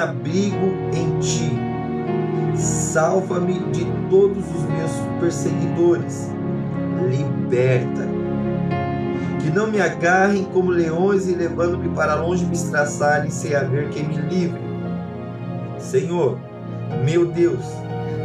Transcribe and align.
Abrigo 0.00 0.66
em 0.92 1.18
ti. 1.20 1.50
Salva-me 2.56 3.60
de 3.72 3.84
todos 4.08 4.44
os 4.54 4.62
meus 4.64 4.92
perseguidores. 5.20 6.30
Liberta-me 7.08 8.20
que 9.40 9.50
não 9.50 9.70
me 9.70 9.80
agarrem 9.80 10.44
como 10.44 10.70
leões 10.70 11.26
e 11.26 11.34
levando-me 11.34 11.88
para 11.90 12.14
longe 12.14 12.44
me 12.44 12.54
estraçarem 12.54 13.30
sem 13.30 13.54
haver 13.54 13.88
quem 13.88 14.04
me 14.04 14.16
livre. 14.16 14.60
Senhor, 15.78 16.38
meu 17.04 17.26
Deus, 17.26 17.64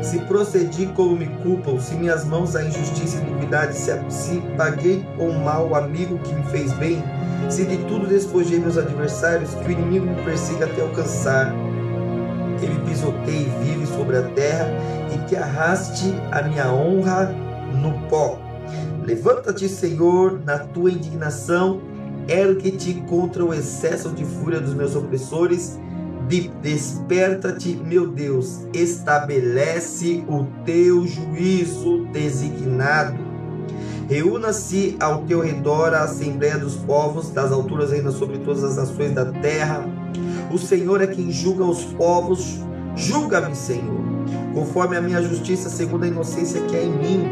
se 0.01 0.19
procedi 0.19 0.87
como 0.87 1.15
me 1.15 1.27
culpam, 1.41 1.79
se 1.79 1.95
minhas 1.95 2.25
mãos 2.25 2.55
a 2.55 2.63
injustiça 2.63 3.17
e 3.17 3.21
iniquidade, 3.21 3.75
se, 3.75 3.91
se 4.09 4.41
paguei 4.57 5.05
com 5.17 5.31
mal 5.31 5.69
o 5.69 5.75
amigo 5.75 6.19
que 6.19 6.33
me 6.33 6.43
fez 6.43 6.71
bem, 6.73 7.01
se 7.49 7.65
de 7.65 7.77
tudo 7.85 8.07
despojei 8.07 8.59
meus 8.59 8.77
adversários, 8.77 9.53
que 9.55 9.67
o 9.67 9.71
inimigo 9.71 10.05
me 10.05 10.21
persiga 10.23 10.65
até 10.65 10.81
alcançar, 10.81 11.53
que 12.59 12.67
me 12.67 12.79
pisoteie 12.79 13.49
vive 13.61 13.85
sobre 13.85 14.17
a 14.17 14.23
terra 14.29 14.67
e 15.13 15.17
que 15.27 15.35
arraste 15.35 16.13
a 16.31 16.41
minha 16.41 16.71
honra 16.71 17.33
no 17.81 17.93
pó. 18.09 18.39
Levanta-te, 19.03 19.69
Senhor, 19.69 20.39
na 20.43 20.57
tua 20.57 20.91
indignação, 20.91 21.81
ergue-te 22.27 22.95
contra 23.07 23.45
o 23.45 23.53
excesso 23.53 24.09
de 24.09 24.25
fúria 24.25 24.59
dos 24.59 24.73
meus 24.73 24.95
opressores. 24.95 25.79
De, 26.27 26.47
Desperta-te, 26.61 27.75
meu 27.75 28.07
Deus, 28.07 28.65
estabelece 28.73 30.23
o 30.27 30.45
teu 30.65 31.05
juízo 31.05 32.05
designado. 32.05 33.24
Reúna-se 34.07 34.95
ao 34.99 35.23
teu 35.23 35.39
redor 35.39 35.93
a 35.95 36.03
assembleia 36.03 36.59
dos 36.59 36.75
povos, 36.75 37.31
das 37.31 37.51
alturas 37.51 37.91
reina 37.91 38.11
sobre 38.11 38.37
todas 38.37 38.63
as 38.63 38.75
nações 38.75 39.11
da 39.13 39.25
terra. 39.25 39.83
O 40.51 40.59
Senhor 40.59 41.01
é 41.01 41.07
quem 41.07 41.31
julga 41.31 41.63
os 41.63 41.83
povos. 41.85 42.59
Julga-me, 42.95 43.55
Senhor, 43.55 43.99
conforme 44.53 44.95
a 44.95 45.01
minha 45.01 45.21
justiça, 45.23 45.69
segundo 45.69 46.03
a 46.03 46.07
inocência 46.07 46.61
que 46.61 46.75
é 46.75 46.83
em 46.83 46.91
mim. 46.91 47.23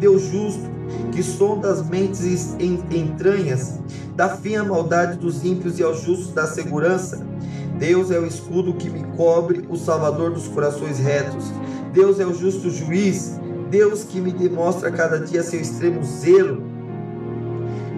Deus 0.00 0.22
justo, 0.22 0.64
que 1.12 1.22
sonda 1.22 1.70
as 1.70 1.86
mentes 1.86 2.56
e 2.58 2.64
entranhas, 2.96 3.78
dá 4.14 4.30
fim 4.30 4.56
à 4.56 4.64
maldade 4.64 5.18
dos 5.18 5.44
ímpios 5.44 5.78
e 5.78 5.82
aos 5.82 6.00
justos 6.00 6.32
dá 6.32 6.46
segurança. 6.46 7.24
Deus 7.78 8.10
é 8.10 8.18
o 8.18 8.26
escudo 8.26 8.72
que 8.72 8.88
me 8.88 9.04
cobre, 9.16 9.66
o 9.68 9.76
salvador 9.76 10.30
dos 10.30 10.48
corações 10.48 10.98
retos. 10.98 11.52
Deus 11.92 12.18
é 12.20 12.26
o 12.26 12.34
justo 12.34 12.70
juiz, 12.70 13.38
Deus 13.70 14.04
que 14.04 14.20
me 14.20 14.32
demonstra 14.32 14.90
cada 14.90 15.18
dia 15.18 15.42
seu 15.42 15.60
extremo 15.60 16.02
zelo. 16.04 16.76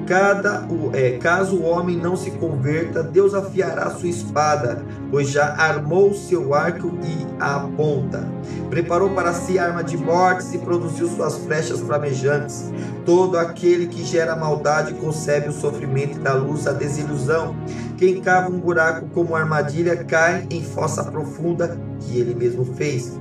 Cada, 0.08 0.66
é, 0.94 1.18
caso 1.18 1.56
o 1.56 1.64
homem 1.64 1.94
não 1.94 2.16
se 2.16 2.30
converta, 2.30 3.02
Deus 3.02 3.34
afiará 3.34 3.90
sua 3.90 4.08
espada, 4.08 4.82
pois 5.10 5.28
já 5.28 5.54
armou 5.54 6.14
seu 6.14 6.54
arco 6.54 6.90
e 7.04 7.26
a 7.38 7.56
aponta. 7.56 8.26
Preparou 8.70 9.10
para 9.10 9.34
si 9.34 9.58
arma 9.58 9.84
de 9.84 9.98
mortes 9.98 10.54
e 10.54 10.58
produziu 10.58 11.08
suas 11.08 11.36
flechas 11.36 11.80
flamejantes. 11.80 12.72
Todo 13.04 13.36
aquele 13.36 13.86
que 13.86 14.02
gera 14.02 14.34
maldade 14.34 14.94
concebe 14.94 15.50
o 15.50 15.52
sofrimento 15.52 16.18
e 16.18 16.38
luz 16.38 16.66
à 16.66 16.72
desilusão. 16.72 17.54
Quem 17.98 18.22
cava 18.22 18.50
um 18.50 18.58
buraco 18.58 19.08
como 19.12 19.36
armadilha 19.36 20.04
cai 20.04 20.46
em 20.48 20.62
fossa 20.62 21.04
profunda 21.04 21.78
que 22.00 22.18
ele 22.18 22.34
mesmo 22.34 22.64
fez. 22.64 23.18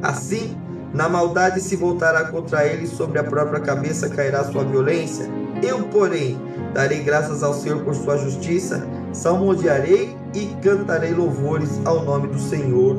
Assim, 0.00 0.56
na 0.94 1.08
maldade 1.08 1.60
se 1.60 1.74
voltará 1.76 2.26
contra 2.26 2.66
ele, 2.66 2.86
sobre 2.86 3.18
a 3.18 3.24
própria 3.24 3.60
cabeça 3.60 4.08
cairá 4.08 4.44
sua 4.44 4.64
violência. 4.64 5.26
Eu, 5.62 5.84
porém, 5.84 6.38
darei 6.74 7.02
graças 7.02 7.42
ao 7.42 7.54
Senhor 7.54 7.82
por 7.82 7.94
sua 7.94 8.18
justiça, 8.18 8.86
salmodiarei 9.12 10.16
e 10.34 10.46
cantarei 10.62 11.12
louvores 11.12 11.80
ao 11.84 12.04
nome 12.04 12.28
do 12.28 12.38
Senhor, 12.38 12.96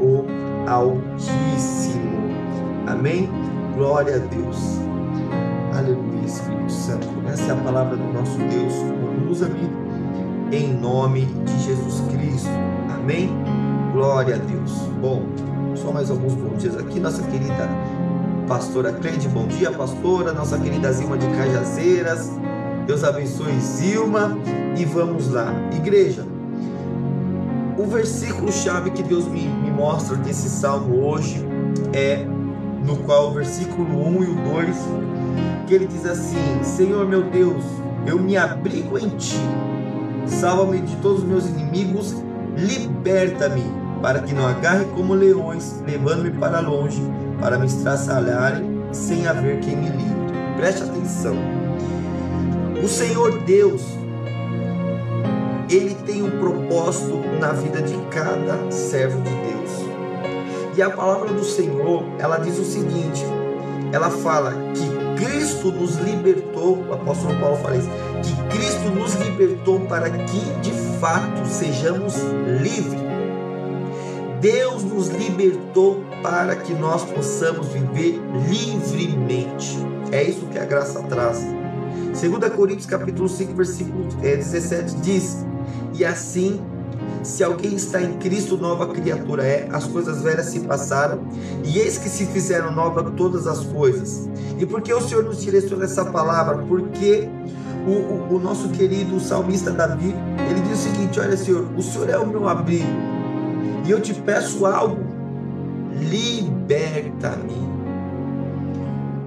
o 0.00 0.24
Altíssimo. 0.68 2.14
Amém? 2.86 3.28
Glória 3.74 4.16
a 4.16 4.18
Deus. 4.18 4.58
Aleluia, 5.76 6.24
Espírito 6.24 6.72
Santo. 6.72 7.08
Essa 7.26 7.50
é 7.50 7.50
a 7.52 7.56
palavra 7.56 7.96
do 7.96 8.12
nosso 8.12 8.38
Deus. 8.38 8.72
Conduza-me 9.00 9.68
em 10.52 10.72
nome 10.72 11.26
de 11.44 11.58
Jesus 11.64 12.00
Cristo. 12.10 12.48
Amém? 12.94 13.28
Glória 13.92 14.36
a 14.36 14.38
Deus. 14.38 14.72
Bom, 15.00 15.24
só 15.76 15.92
mais 15.92 16.10
alguns 16.10 16.34
bons 16.34 16.58
dias 16.62 16.76
aqui. 16.76 17.00
Nossa 17.00 17.22
querida 17.22 17.68
pastora 18.46 18.92
Cleide, 18.92 19.28
bom 19.28 19.46
dia, 19.46 19.70
pastora. 19.70 20.32
Nossa 20.32 20.58
querida 20.58 20.92
Zilma 20.92 21.18
de 21.18 21.26
Cajazeiras. 21.28 22.30
Deus 22.86 23.04
abençoe 23.04 23.58
Zilma. 23.60 24.36
E 24.76 24.84
vamos 24.84 25.30
lá. 25.30 25.52
Igreja, 25.74 26.26
o 27.78 27.86
versículo 27.86 28.52
chave 28.52 28.90
que 28.90 29.02
Deus 29.02 29.26
me, 29.26 29.46
me 29.46 29.70
mostra 29.70 30.16
desse 30.16 30.48
salmo 30.48 31.04
hoje 31.06 31.44
é 31.92 32.24
no 32.84 32.96
qual 32.98 33.30
o 33.30 33.34
versículo 33.34 34.06
1 34.08 34.24
e 34.24 34.26
o 34.26 34.34
2, 34.34 34.76
que 35.66 35.74
ele 35.74 35.86
diz 35.86 36.04
assim: 36.06 36.62
Senhor 36.62 37.06
meu 37.06 37.22
Deus, 37.22 37.64
eu 38.06 38.18
me 38.18 38.36
abrigo 38.36 38.98
em 38.98 39.08
ti, 39.10 39.38
salva-me 40.26 40.80
de 40.80 40.94
todos 40.96 41.20
os 41.20 41.24
meus 41.24 41.46
inimigos, 41.46 42.14
liberta-me, 42.56 43.64
para 44.04 44.20
que 44.20 44.34
não 44.34 44.46
agarre 44.46 44.84
como 44.94 45.14
leões, 45.14 45.82
levando-me 45.86 46.30
para 46.32 46.60
longe, 46.60 47.00
para 47.40 47.56
me 47.56 47.64
estraçalharem, 47.64 48.84
sem 48.92 49.26
haver 49.26 49.60
quem 49.60 49.78
me 49.78 49.88
livre. 49.88 50.34
Preste 50.58 50.82
atenção. 50.82 51.34
O 52.82 52.86
Senhor 52.86 53.38
Deus, 53.44 53.80
ele 55.70 55.94
tem 56.04 56.22
um 56.22 56.38
propósito 56.38 57.16
na 57.40 57.52
vida 57.52 57.80
de 57.80 57.96
cada 58.10 58.70
servo 58.70 59.22
de 59.22 59.30
Deus. 59.30 59.70
E 60.76 60.82
a 60.82 60.90
palavra 60.90 61.32
do 61.32 61.42
Senhor, 61.42 62.04
ela 62.18 62.36
diz 62.36 62.58
o 62.58 62.64
seguinte: 62.66 63.24
ela 63.90 64.10
fala 64.10 64.52
que 64.74 65.24
Cristo 65.24 65.72
nos 65.72 65.96
libertou, 65.96 66.84
o 66.90 66.92
apóstolo 66.92 67.40
Paulo 67.40 67.56
fala 67.56 67.76
isso, 67.76 67.88
que 68.22 68.54
Cristo 68.54 68.90
nos 68.90 69.14
libertou 69.14 69.80
para 69.80 70.10
que 70.10 70.40
de 70.60 70.72
fato 71.00 71.46
sejamos 71.46 72.18
livres. 72.60 73.13
Deus 74.44 74.84
nos 74.84 75.08
libertou 75.08 76.04
para 76.22 76.54
que 76.54 76.74
nós 76.74 77.02
possamos 77.02 77.68
viver 77.68 78.20
livremente. 78.46 79.78
É 80.12 80.22
isso 80.22 80.44
que 80.52 80.58
a 80.58 80.66
graça 80.66 81.02
traz. 81.04 81.38
2 82.12 82.52
Coríntios 82.54 82.84
capítulo 82.84 83.26
5, 83.26 83.54
versículo 83.54 84.04
17 84.20 84.96
diz: 84.96 85.46
E 85.94 86.04
assim, 86.04 86.60
se 87.22 87.42
alguém 87.42 87.74
está 87.74 88.02
em 88.02 88.18
Cristo, 88.18 88.58
nova 88.58 88.88
criatura 88.88 89.46
é, 89.46 89.66
as 89.72 89.86
coisas 89.86 90.20
velhas 90.20 90.44
se 90.44 90.60
passaram, 90.60 91.22
e 91.64 91.78
eis 91.78 91.96
que 91.96 92.10
se 92.10 92.26
fizeram 92.26 92.70
nova 92.70 93.02
todas 93.02 93.46
as 93.46 93.64
coisas. 93.64 94.28
E 94.58 94.66
por 94.66 94.82
que 94.82 94.92
o 94.92 95.00
Senhor 95.00 95.24
nos 95.24 95.40
direciona 95.40 95.86
essa 95.86 96.04
palavra? 96.04 96.58
Porque 96.68 97.26
o, 97.86 97.92
o, 97.92 98.36
o 98.36 98.38
nosso 98.38 98.68
querido 98.68 99.18
salmista 99.20 99.70
Davi, 99.70 100.14
ele 100.50 100.60
diz 100.60 100.80
o 100.80 100.82
seguinte: 100.82 101.18
Olha, 101.18 101.34
Senhor, 101.34 101.66
o 101.74 101.82
Senhor 101.82 102.10
é 102.10 102.18
o 102.18 102.26
meu 102.26 102.46
abrigo, 102.46 103.13
e 103.84 103.90
eu 103.90 104.00
te 104.00 104.14
peço 104.14 104.64
algo, 104.66 104.98
liberta-me. 105.98 107.74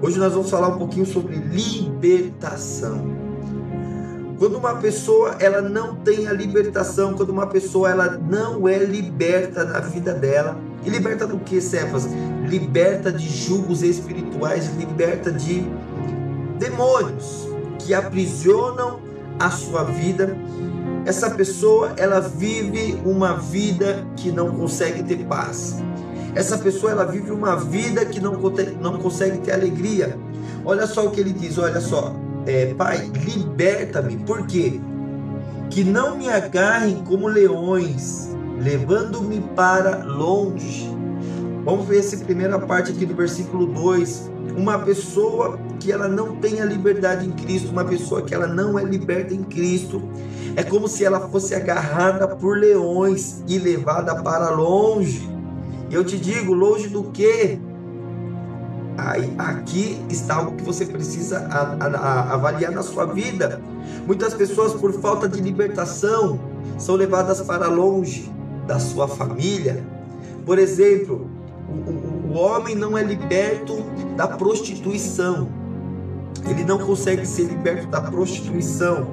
Hoje 0.02 0.18
nós 0.18 0.32
vamos 0.32 0.50
falar 0.50 0.68
um 0.68 0.78
pouquinho 0.78 1.06
sobre 1.06 1.36
libertação. 1.36 3.16
Quando 4.38 4.56
uma 4.56 4.76
pessoa 4.76 5.36
ela 5.40 5.60
não 5.60 5.96
tem 5.96 6.28
a 6.28 6.32
libertação, 6.32 7.14
quando 7.14 7.30
uma 7.30 7.46
pessoa 7.46 7.90
ela 7.90 8.18
não 8.28 8.68
é 8.68 8.78
liberta 8.78 9.64
na 9.64 9.80
vida 9.80 10.14
dela, 10.14 10.56
e 10.84 10.90
liberta 10.90 11.26
do 11.26 11.38
que, 11.38 11.60
Cefas? 11.60 12.08
Liberta 12.46 13.12
de 13.12 13.28
julgos 13.28 13.82
espirituais, 13.82 14.70
liberta 14.76 15.32
de 15.32 15.64
demônios 16.58 17.48
que 17.80 17.92
aprisionam 17.92 19.00
a 19.38 19.50
sua 19.50 19.82
vida. 19.82 20.36
Essa 21.04 21.30
pessoa 21.30 21.94
ela 21.96 22.20
vive 22.20 23.00
uma 23.04 23.34
vida 23.34 24.06
que 24.16 24.30
não 24.30 24.50
consegue 24.52 25.02
ter 25.02 25.24
paz. 25.24 25.76
Essa 26.34 26.58
pessoa 26.58 26.92
ela 26.92 27.04
vive 27.04 27.30
uma 27.30 27.56
vida 27.56 28.04
que 28.04 28.20
não, 28.20 28.34
não 28.80 28.98
consegue 28.98 29.38
ter 29.38 29.52
alegria. 29.52 30.18
Olha 30.64 30.86
só 30.86 31.06
o 31.06 31.10
que 31.10 31.20
ele 31.20 31.32
diz, 31.32 31.56
olha 31.58 31.80
só 31.80 32.14
é, 32.48 32.72
Pai, 32.74 33.10
liberta-me, 33.26 34.16
por 34.16 34.46
quê? 34.46 34.80
Que 35.68 35.84
não 35.84 36.16
me 36.16 36.30
agarrem 36.30 37.04
como 37.04 37.28
leões, 37.28 38.30
levando-me 38.58 39.40
para 39.54 40.02
longe. 40.04 40.90
Vamos 41.62 41.86
ver 41.86 41.98
essa 41.98 42.16
primeira 42.16 42.58
parte 42.58 42.92
aqui 42.92 43.04
do 43.04 43.14
versículo 43.14 43.66
2. 43.66 44.30
Uma 44.56 44.78
pessoa 44.78 45.58
que 45.78 45.92
ela 45.92 46.08
não 46.08 46.36
tem 46.36 46.60
a 46.60 46.64
liberdade 46.64 47.26
em 47.26 47.32
Cristo, 47.32 47.70
uma 47.70 47.84
pessoa 47.84 48.22
que 48.22 48.34
ela 48.34 48.46
não 48.46 48.78
é 48.78 48.84
liberta 48.84 49.34
em 49.34 49.42
Cristo, 49.42 50.02
é 50.56 50.62
como 50.62 50.88
se 50.88 51.04
ela 51.04 51.28
fosse 51.28 51.54
agarrada 51.54 52.26
por 52.26 52.58
leões 52.58 53.42
e 53.46 53.58
levada 53.58 54.22
para 54.22 54.50
longe. 54.50 55.28
Eu 55.90 56.04
te 56.04 56.18
digo, 56.18 56.52
longe 56.52 56.88
do 56.88 57.04
que? 57.04 57.58
Aí, 58.96 59.32
aqui 59.38 60.04
está 60.10 60.34
algo 60.34 60.56
que 60.56 60.64
você 60.64 60.84
precisa 60.84 61.38
a, 61.50 61.84
a, 61.84 61.86
a 61.86 62.34
avaliar 62.34 62.72
na 62.72 62.82
sua 62.82 63.06
vida. 63.06 63.60
Muitas 64.06 64.34
pessoas, 64.34 64.74
por 64.74 64.92
falta 64.94 65.28
de 65.28 65.40
libertação, 65.40 66.40
são 66.76 66.96
levadas 66.96 67.40
para 67.40 67.68
longe 67.68 68.30
da 68.66 68.80
sua 68.80 69.06
família. 69.06 69.84
Por 70.44 70.58
exemplo, 70.58 71.30
o, 71.68 71.90
o, 71.90 72.32
o 72.32 72.38
homem 72.38 72.74
não 72.74 72.98
é 72.98 73.02
liberto 73.04 73.84
da 74.16 74.26
prostituição. 74.26 75.48
Ele 76.46 76.64
não 76.64 76.78
consegue 76.78 77.26
ser 77.26 77.44
liberto 77.44 77.86
da 77.88 78.00
prostituição. 78.00 79.08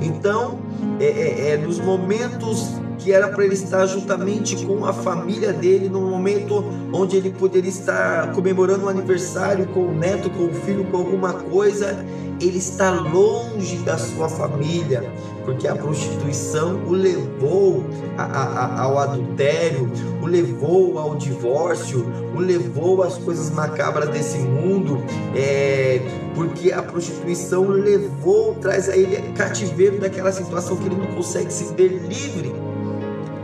Então, 0.00 0.58
é, 0.98 1.04
é, 1.04 1.48
é 1.50 1.56
nos 1.56 1.78
momentos 1.78 2.68
que 3.00 3.12
era 3.12 3.28
para 3.28 3.44
ele 3.44 3.54
estar 3.54 3.86
juntamente 3.86 4.64
com 4.64 4.84
a 4.84 4.92
família 4.92 5.52
dele, 5.52 5.88
no 5.88 6.00
momento 6.00 6.64
onde 6.92 7.16
ele 7.16 7.30
poderia 7.30 7.70
estar 7.70 8.32
comemorando 8.32 8.84
um 8.84 8.88
aniversário 8.88 9.66
com 9.68 9.80
o 9.80 9.94
neto, 9.94 10.28
com 10.30 10.44
o 10.44 10.52
filho, 10.52 10.84
com 10.84 10.98
alguma 10.98 11.32
coisa, 11.32 12.04
ele 12.40 12.58
está 12.58 12.90
longe 12.90 13.76
da 13.78 13.98
sua 13.98 14.28
família, 14.28 15.10
porque 15.44 15.66
a 15.66 15.74
prostituição 15.74 16.82
o 16.86 16.92
levou 16.92 17.84
a, 18.16 18.24
a, 18.24 18.82
ao 18.82 18.98
adultério, 18.98 19.90
o 20.22 20.26
levou 20.26 20.98
ao 20.98 21.16
divórcio, 21.16 22.06
o 22.34 22.38
levou 22.38 23.02
às 23.02 23.16
coisas 23.18 23.50
macabras 23.50 24.08
desse 24.10 24.38
mundo, 24.38 25.02
é, 25.34 26.00
porque 26.34 26.72
a 26.72 26.82
prostituição 26.82 27.68
levou, 27.68 28.54
traz 28.54 28.88
a 28.88 28.96
ele 28.96 29.16
cativeiro 29.32 29.98
daquela 29.98 30.32
situação 30.32 30.76
que 30.76 30.86
ele 30.86 30.96
não 30.96 31.14
consegue 31.14 31.52
se 31.52 31.64
ver 31.74 31.88
livre 32.08 32.69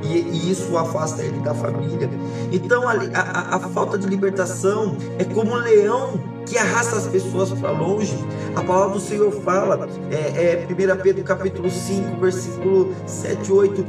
e, 0.03 0.19
e 0.19 0.51
isso 0.51 0.77
afasta 0.77 1.23
ele 1.23 1.39
da 1.41 1.55
família. 1.55 2.09
Então 2.53 2.89
a, 2.89 2.93
a, 2.93 3.57
a 3.57 3.61
falta 3.61 3.99
de 3.99 4.07
libertação 4.07 4.97
é 5.19 5.25
como 5.25 5.53
um 5.53 5.57
leão 5.57 6.37
que 6.47 6.57
arrasta 6.57 6.97
as 6.97 7.07
pessoas 7.07 7.53
para 7.53 7.71
longe. 7.71 8.17
A 8.55 8.63
palavra 8.63 8.95
do 8.95 9.01
Senhor 9.01 9.33
fala, 9.43 9.89
é, 10.11 10.63
é 10.63 10.67
1 10.71 11.03
Pedro 11.03 11.25
capítulo 11.25 11.71
5, 11.71 12.21
versículo 12.21 12.95
7 13.05 13.53
8, 13.53 13.87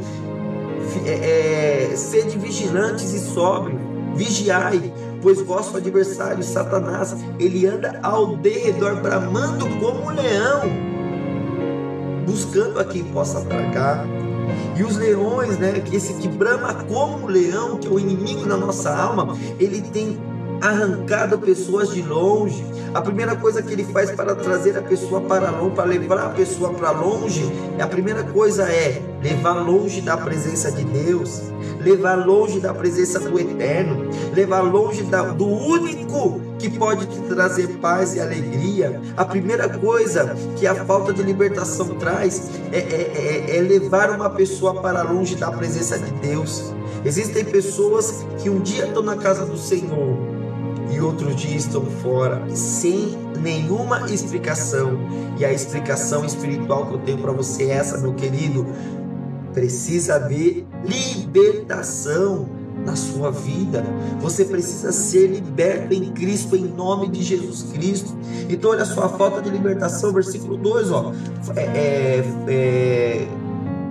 é, 1.05 1.91
é, 1.91 1.95
sede 1.95 2.37
vigilantes 2.37 3.13
e 3.13 3.19
sóbrios, 3.19 3.79
vigiai, 4.15 4.91
pois 5.21 5.41
vosso 5.41 5.77
adversário, 5.77 6.43
Satanás, 6.43 7.15
ele 7.39 7.65
anda 7.67 7.99
ao 8.01 8.35
derredor, 8.37 9.01
bramando 9.01 9.67
como 9.79 10.05
um 10.05 10.09
leão, 10.09 10.61
buscando 12.25 12.79
a 12.79 12.85
quem 12.85 13.03
possa 13.05 13.39
atacar. 13.39 14.16
E 14.75 14.83
os 14.83 14.95
leões, 14.95 15.57
né, 15.57 15.83
esse 15.91 16.13
que 16.15 16.27
brama 16.27 16.73
como 16.85 17.27
leão, 17.27 17.77
que 17.77 17.87
é 17.87 17.89
o 17.89 17.99
inimigo 17.99 18.45
da 18.45 18.57
nossa 18.57 18.95
alma, 18.95 19.35
ele 19.59 19.81
tem 19.81 20.17
arrancado 20.61 21.37
pessoas 21.39 21.89
de 21.89 22.01
longe. 22.01 22.65
A 22.93 23.01
primeira 23.01 23.35
coisa 23.35 23.61
que 23.61 23.73
ele 23.73 23.83
faz 23.85 24.11
para 24.11 24.35
trazer 24.35 24.77
a 24.77 24.81
pessoa 24.81 25.21
para 25.21 25.51
longe, 25.51 25.75
para 25.75 25.85
levar 25.85 26.19
a 26.19 26.29
pessoa 26.29 26.73
para 26.73 26.91
longe, 26.91 27.43
a 27.79 27.87
primeira 27.87 28.23
coisa 28.23 28.63
é 28.63 29.01
levar 29.21 29.53
longe 29.53 30.01
da 30.01 30.17
presença 30.17 30.71
de 30.71 30.83
Deus, 30.83 31.41
levar 31.81 32.15
longe 32.15 32.59
da 32.59 32.73
presença 32.73 33.19
do 33.19 33.39
Eterno, 33.39 34.09
levar 34.33 34.61
longe 34.61 35.03
da, 35.03 35.23
do 35.23 35.45
único 35.45 36.41
que 36.57 36.69
pode 36.69 37.05
te 37.05 37.19
trazer 37.27 37.67
paz 37.79 38.15
e 38.15 38.19
alegria. 38.19 38.99
A 39.15 39.25
primeira 39.25 39.69
coisa 39.69 40.35
que 40.55 40.65
a 40.65 40.73
falta 40.85 41.13
de 41.13 41.21
libertação 41.21 41.95
traz 41.95 42.49
é, 42.71 42.77
é, 42.77 43.47
é, 43.47 43.57
é 43.57 43.61
levar 43.61 44.09
uma 44.11 44.29
pessoa 44.29 44.81
para 44.81 45.03
longe 45.03 45.35
da 45.35 45.51
presença 45.51 45.99
de 45.99 46.11
Deus. 46.13 46.73
Existem 47.05 47.45
pessoas 47.45 48.25
que 48.41 48.49
um 48.49 48.59
dia 48.59 48.87
estão 48.87 49.03
na 49.03 49.15
casa 49.15 49.45
do 49.45 49.57
Senhor 49.57 50.17
e 50.97 51.01
outro 51.01 51.33
dia 51.35 51.55
estão 51.55 51.85
fora, 51.85 52.43
sem 52.55 53.15
nenhuma 53.39 54.11
explicação. 54.11 54.97
E 55.37 55.45
a 55.45 55.53
explicação 55.53 56.25
espiritual 56.25 56.87
que 56.87 56.93
eu 56.95 56.99
tenho 56.99 57.17
para 57.19 57.31
você 57.31 57.65
é 57.65 57.73
essa, 57.73 57.99
meu 57.99 58.13
querido. 58.13 58.65
Precisa 59.53 60.15
haver 60.15 60.65
libertação 60.83 62.49
na 62.83 62.95
sua 62.95 63.31
vida. 63.31 63.83
Você 64.19 64.45
precisa 64.45 64.91
ser 64.91 65.27
liberto 65.27 65.93
em 65.93 66.11
Cristo, 66.11 66.55
em 66.55 66.65
nome 66.65 67.09
de 67.09 67.21
Jesus 67.21 67.63
Cristo. 67.73 68.15
Então, 68.49 68.71
olha 68.71 68.85
só, 68.85 69.03
a 69.03 69.09
falta 69.09 69.41
de 69.41 69.49
libertação, 69.49 70.11
versículo 70.13 70.57
2, 70.57 70.91
ó, 70.91 71.11
é, 71.55 71.61
é, 71.61 72.23
é, 72.47 73.27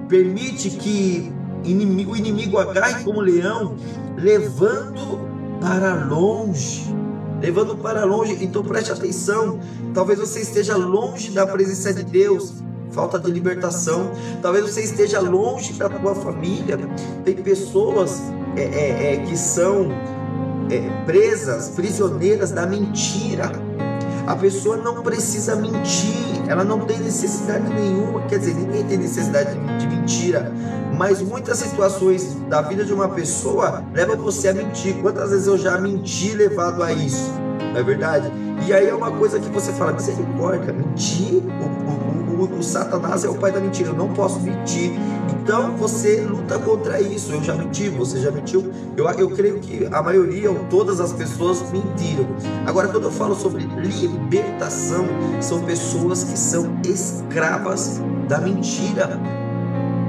permite 0.08 0.70
que 0.70 1.32
inimigo, 1.64 2.12
o 2.12 2.16
inimigo 2.16 2.58
agarre 2.58 3.04
como 3.04 3.20
leão, 3.20 3.76
levando 4.16 5.20
para 5.60 5.94
longe. 6.04 6.95
Levando 7.40 7.76
para 7.76 8.04
longe, 8.04 8.36
então 8.42 8.62
preste 8.62 8.90
atenção. 8.90 9.60
Talvez 9.92 10.18
você 10.18 10.40
esteja 10.40 10.76
longe 10.76 11.30
da 11.30 11.46
presença 11.46 11.92
de 11.92 12.02
Deus, 12.02 12.54
falta 12.90 13.18
de 13.18 13.30
libertação. 13.30 14.10
Talvez 14.40 14.64
você 14.64 14.82
esteja 14.82 15.20
longe 15.20 15.74
da 15.74 15.88
tua 15.88 16.14
família. 16.14 16.78
Tem 17.24 17.34
pessoas 17.34 18.22
é, 18.56 18.62
é, 18.62 19.14
é, 19.14 19.16
que 19.26 19.36
são 19.36 19.88
é, 20.70 21.04
presas, 21.04 21.70
prisioneiras 21.70 22.52
da 22.52 22.66
mentira. 22.66 23.65
A 24.26 24.34
pessoa 24.34 24.76
não 24.76 25.02
precisa 25.02 25.54
mentir, 25.54 26.42
ela 26.48 26.64
não 26.64 26.80
tem 26.80 26.98
necessidade 26.98 27.72
nenhuma. 27.72 28.22
Quer 28.22 28.40
dizer, 28.40 28.54
ninguém 28.54 28.84
tem 28.84 28.98
necessidade 28.98 29.50
de 29.78 29.86
mentira, 29.86 30.52
mas 30.96 31.22
muitas 31.22 31.58
situações 31.58 32.34
da 32.48 32.60
vida 32.62 32.84
de 32.84 32.92
uma 32.92 33.08
pessoa 33.08 33.84
levam 33.94 34.16
você 34.16 34.48
a 34.48 34.54
mentir. 34.54 34.96
Quantas 35.00 35.30
vezes 35.30 35.46
eu 35.46 35.56
já 35.56 35.78
menti 35.78 36.32
levado 36.32 36.82
a 36.82 36.92
isso? 36.92 37.30
Não 37.72 37.80
é 37.80 37.82
verdade? 37.84 38.32
E 38.66 38.72
aí 38.72 38.88
é 38.88 38.94
uma 38.94 39.12
coisa 39.12 39.38
que 39.38 39.48
você 39.48 39.72
fala, 39.72 39.92
misericórdia, 39.92 40.72
mentir, 40.72 41.42
o, 41.44 42.25
o, 42.25 42.25
o, 42.42 42.62
Satanás 42.62 43.24
é 43.24 43.28
o 43.28 43.34
pai 43.34 43.52
da 43.52 43.60
mentira, 43.60 43.90
eu 43.90 43.94
não 43.94 44.12
posso 44.12 44.40
mentir. 44.40 44.92
Então 45.32 45.76
você 45.76 46.20
luta 46.20 46.58
contra 46.58 47.00
isso. 47.00 47.32
Eu 47.32 47.42
já 47.42 47.54
menti, 47.54 47.88
você 47.88 48.20
já 48.20 48.30
mentiu. 48.30 48.72
Eu, 48.96 49.08
eu 49.10 49.30
creio 49.30 49.60
que 49.60 49.86
a 49.86 50.02
maioria 50.02 50.50
ou 50.50 50.58
todas 50.70 51.00
as 51.00 51.12
pessoas 51.12 51.62
mentiram. 51.70 52.26
Agora, 52.66 52.88
quando 52.88 53.04
eu 53.04 53.12
falo 53.12 53.34
sobre 53.34 53.64
libertação, 53.64 55.06
são 55.40 55.62
pessoas 55.62 56.24
que 56.24 56.38
são 56.38 56.80
escravas 56.84 58.00
da 58.28 58.38
mentira. 58.38 59.20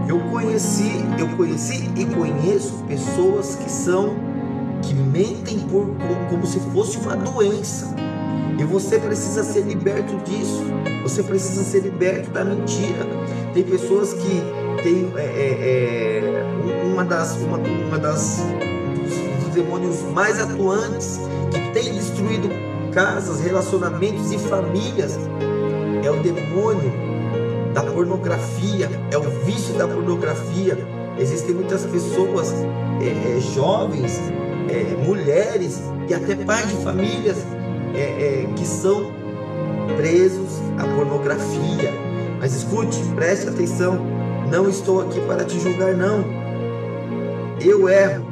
Eu 0.08 0.20
conheci, 0.32 0.92
eu 1.20 1.28
conheci 1.36 1.92
e 1.96 2.06
conheço 2.06 2.84
pessoas 2.88 3.56
que 3.56 3.70
são 3.70 4.16
que 4.82 4.94
mentem 4.94 5.60
por 5.60 5.88
como 6.30 6.46
se 6.46 6.60
fosse 6.72 6.98
uma 6.98 7.16
doença. 7.16 7.94
E 8.60 8.64
você 8.64 9.00
precisa 9.00 9.44
ser 9.44 9.62
liberto 9.62 10.16
disso. 10.24 10.64
Você 11.04 11.22
precisa 11.24 11.64
ser 11.64 11.82
liberto 11.82 12.30
da 12.32 12.44
mentira. 12.44 13.06
Tem 13.54 13.64
pessoas 13.64 14.14
que 14.14 14.42
tem 14.84 15.12
é, 15.16 15.22
é, 15.22 16.20
é 16.20 16.94
uma 16.94 17.06
das, 17.06 17.36
uma, 17.38 17.58
uma 17.58 18.00
das 18.00 18.42
dos, 19.04 19.46
dos 19.46 19.54
demônios 19.54 20.02
mais 20.14 20.40
atuantes 20.40 21.20
que 21.52 21.72
tem 21.72 21.94
destruído 21.94 22.50
casas, 22.92 23.40
relacionamentos 23.42 24.32
e 24.32 24.40
famílias 24.40 25.20
é 26.04 26.10
o 26.10 26.22
demônio 26.22 26.92
da 27.74 27.84
pornografia, 27.84 28.90
é 29.12 29.18
o 29.18 29.30
vício 29.46 29.74
da 29.76 29.88
pornografia. 29.88 30.78
Existem 31.20 31.54
muitas 31.54 31.84
pessoas, 31.86 32.54
é, 33.02 33.38
é, 33.38 33.40
jovens, 33.54 34.20
é, 34.70 34.96
mulheres 35.06 35.80
e 36.08 36.14
até 36.14 36.36
pais 36.36 36.70
de 36.70 36.84
famílias 36.84 37.38
é, 38.00 38.48
que 38.56 38.66
são 38.66 39.12
presos 39.96 40.60
à 40.78 40.84
pornografia 40.96 41.94
Mas 42.40 42.54
escute, 42.54 42.98
preste 43.16 43.50
atenção. 43.50 44.00
Não 44.52 44.70
estou 44.70 45.02
aqui 45.02 45.20
para 45.22 45.44
te 45.44 45.60
julgar, 45.60 45.94
não. 45.96 46.24
Eu 47.60 47.90
erro. 47.90 48.26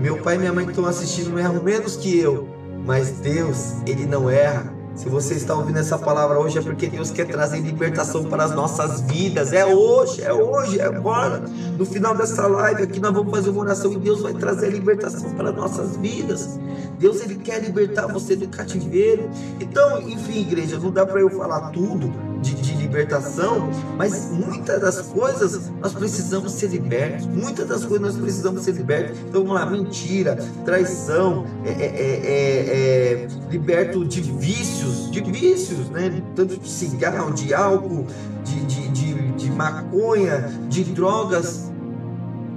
Meu 0.00 0.18
pai 0.18 0.36
e 0.36 0.38
minha 0.38 0.52
mãe 0.52 0.64
que 0.64 0.72
estão 0.72 0.86
assistindo 0.86 1.38
erram 1.38 1.62
menos 1.62 1.96
que 1.96 2.18
eu. 2.18 2.48
Mas 2.84 3.10
Deus, 3.10 3.74
Ele 3.86 4.06
não 4.06 4.28
erra. 4.28 4.72
Se 4.94 5.08
você 5.08 5.34
está 5.34 5.54
ouvindo 5.54 5.78
essa 5.78 5.96
palavra 5.96 6.38
hoje 6.38 6.58
é 6.58 6.62
porque 6.62 6.86
Deus 6.86 7.10
quer 7.10 7.26
trazer 7.26 7.60
libertação 7.60 8.24
para 8.24 8.44
as 8.44 8.54
nossas 8.54 9.00
vidas. 9.00 9.52
É 9.52 9.64
hoje, 9.64 10.22
é 10.22 10.32
hoje, 10.32 10.80
é 10.80 10.84
agora. 10.84 11.42
No 11.78 11.86
final 11.86 12.14
dessa 12.14 12.46
live 12.46 12.82
aqui 12.82 13.00
nós 13.00 13.12
vamos 13.12 13.30
fazer 13.30 13.50
uma 13.50 13.62
oração 13.62 13.92
e 13.92 13.96
Deus 13.96 14.20
vai 14.20 14.34
trazer 14.34 14.70
libertação 14.70 15.30
para 15.30 15.48
as 15.48 15.56
nossas 15.56 15.96
vidas. 15.96 16.58
Deus 17.02 17.20
ele 17.20 17.34
quer 17.34 17.60
libertar 17.60 18.06
você 18.06 18.36
do 18.36 18.46
cativeiro. 18.46 19.28
Então, 19.60 20.00
enfim, 20.08 20.42
igreja, 20.42 20.78
não 20.78 20.92
dá 20.92 21.04
para 21.04 21.20
eu 21.20 21.28
falar 21.30 21.70
tudo 21.70 22.12
de, 22.40 22.54
de 22.54 22.76
libertação, 22.76 23.68
mas 23.98 24.30
muitas 24.30 24.80
das 24.80 25.00
coisas 25.00 25.68
nós 25.80 25.92
precisamos 25.92 26.52
ser 26.52 26.68
libertos. 26.68 27.26
Muitas 27.26 27.66
das 27.66 27.84
coisas 27.84 28.14
nós 28.14 28.16
precisamos 28.16 28.62
ser 28.62 28.76
libertos. 28.76 29.18
Então 29.18 29.42
vamos 29.42 29.60
lá, 29.60 29.66
mentira, 29.66 30.36
traição, 30.64 31.44
é, 31.64 31.70
é, 31.70 33.24
é, 33.24 33.28
liberto 33.50 34.04
de 34.04 34.20
vícios, 34.20 35.10
de 35.10 35.20
vícios, 35.22 35.90
né? 35.90 36.22
Tanto 36.36 36.56
de 36.56 36.68
cigarro, 36.68 37.32
de 37.32 37.52
álcool, 37.52 38.06
de, 38.44 38.64
de, 38.66 38.88
de, 38.90 39.32
de 39.32 39.50
maconha, 39.50 40.48
de 40.68 40.84
drogas. 40.84 41.68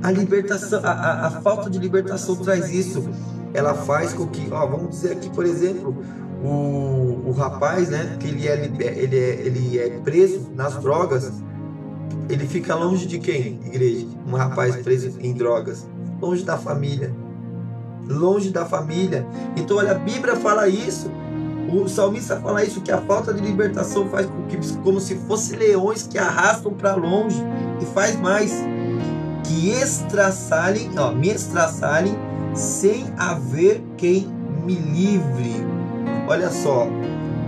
A 0.03 0.11
libertação, 0.11 0.81
a, 0.83 0.91
a, 0.91 1.27
a 1.27 1.31
falta 1.41 1.67
de 1.67 1.79
libertação 1.79 2.35
traz 2.35 2.69
isso. 2.69 3.09
Ela 3.55 3.73
faz 3.73 4.13
com 4.13 4.27
que, 4.27 4.47
ó, 4.51 4.65
vamos 4.67 4.89
dizer 4.89 5.13
aqui, 5.13 5.29
por 5.29 5.45
exemplo, 5.45 5.95
o, 6.43 7.29
o 7.29 7.31
rapaz, 7.31 7.89
né, 7.89 8.17
que 8.19 8.27
ele 8.27 8.47
é, 8.47 8.65
ele, 8.65 9.17
é, 9.17 9.41
ele 9.45 9.79
é 9.79 9.89
preso 10.03 10.51
nas 10.53 10.75
drogas, 10.75 11.31
ele 12.29 12.45
fica 12.47 12.75
longe 12.75 13.05
de 13.05 13.19
quem, 13.19 13.59
igreja? 13.65 14.07
Um 14.27 14.35
rapaz 14.35 14.75
preso 14.77 15.17
em 15.19 15.33
drogas, 15.33 15.87
longe 16.21 16.43
da 16.43 16.57
família, 16.57 17.13
longe 18.07 18.49
da 18.49 18.65
família. 18.65 19.25
Então, 19.55 19.77
olha, 19.77 19.91
a 19.91 19.99
Bíblia 19.99 20.35
fala 20.35 20.67
isso. 20.67 21.09
O 21.71 21.87
salmista 21.87 22.39
fala 22.39 22.63
isso 22.63 22.81
que 22.81 22.91
a 22.91 22.99
falta 23.01 23.33
de 23.33 23.41
libertação 23.41 24.07
faz 24.09 24.27
com 24.27 24.43
que, 24.43 24.57
como 24.83 24.99
se 24.99 25.15
fossem 25.15 25.57
leões 25.57 26.03
que 26.03 26.17
arrastam 26.17 26.73
para 26.73 26.95
longe 26.95 27.41
e 27.81 27.85
faz 27.85 28.15
mais 28.19 28.51
que 29.43 29.69
estraçalhem, 29.69 30.91
ó, 30.97 31.11
me 31.11 31.29
estraçalhem 31.29 32.15
sem 32.55 33.13
haver 33.17 33.83
quem 33.97 34.27
me 34.65 34.75
livre. 34.75 35.65
Olha 36.27 36.49
só, 36.49 36.87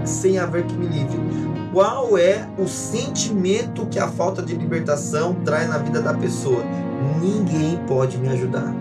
sem 0.04 0.38
haver 0.38 0.66
que 0.66 0.76
me 0.76 0.86
livre. 0.86 1.18
Qual 1.74 2.18
é 2.18 2.48
o 2.58 2.68
sentimento 2.68 3.86
que 3.86 4.00
a 4.00 4.08
falta 4.08 4.42
de 4.42 4.56
libertação 4.56 5.34
traz 5.46 5.70
na 5.70 5.78
vida 5.78 6.02
da 6.02 6.14
pessoa? 6.14 6.64
Ninguém 7.22 7.80
pode 7.88 8.18
me 8.18 8.28
ajudar. 8.30 8.74